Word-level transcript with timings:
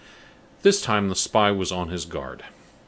This 0.63 0.81
time 0.81 1.09
the 1.09 1.15
spy 1.15 1.51
was 1.51 1.71
on 1.71 1.89
his 1.89 2.05
guard. 2.05 2.43